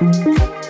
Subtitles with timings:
[0.00, 0.64] Música